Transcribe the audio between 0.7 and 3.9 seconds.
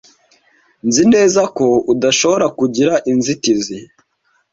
Nzi neza ko adashobora kugira inzitizi.